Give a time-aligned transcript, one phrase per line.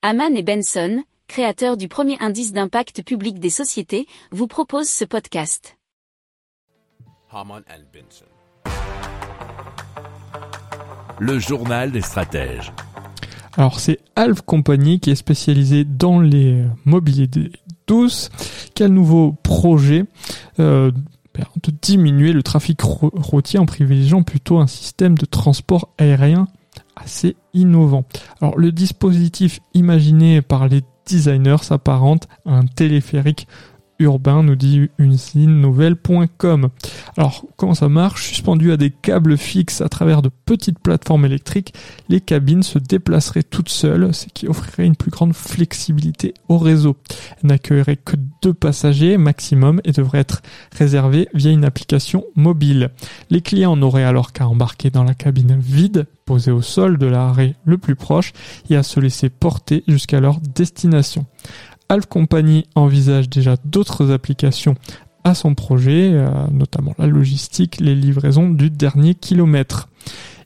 [0.00, 5.76] Haman et Benson, créateurs du premier indice d'impact public des sociétés, vous proposent ce podcast.
[7.32, 8.24] Haman and Benson.
[11.18, 12.72] Le journal des stratèges.
[13.56, 17.28] Alors c'est Alf Company qui est spécialisé dans les mobiliers
[17.88, 18.30] douces.
[18.76, 20.04] Quel nouveau projet
[20.60, 20.92] euh,
[21.60, 26.46] de diminuer le trafic routier en privilégiant plutôt un système de transport aérien
[27.02, 28.04] assez innovant.
[28.40, 33.46] Alors le dispositif imaginé par les designers s'apparente à un téléphérique
[33.98, 34.88] urbain, nous dit
[35.46, 36.68] nouvelle.com.
[37.16, 38.28] Alors, comment ça marche?
[38.28, 41.74] Suspendu à des câbles fixes à travers de petites plateformes électriques,
[42.08, 46.96] les cabines se déplaceraient toutes seules, ce qui offrirait une plus grande flexibilité au réseau.
[47.42, 50.42] Elles n'accueilleraient que deux passagers maximum et devraient être
[50.76, 52.90] réservées via une application mobile.
[53.30, 57.54] Les clients n'auraient alors qu'à embarquer dans la cabine vide, posée au sol de l'arrêt
[57.64, 58.32] le plus proche,
[58.70, 61.26] et à se laisser porter jusqu'à leur destination.
[61.88, 64.74] Alf Company envisage déjà d'autres applications
[65.24, 69.88] à son projet, euh, notamment la logistique, les livraisons du dernier kilomètre.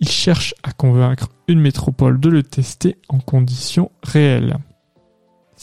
[0.00, 4.56] Il cherche à convaincre une métropole de le tester en conditions réelles.